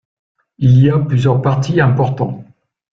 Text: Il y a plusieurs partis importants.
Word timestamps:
Il 0.57 0.81
y 0.81 0.89
a 0.89 0.97
plusieurs 0.97 1.43
partis 1.43 1.79
importants. 1.79 2.43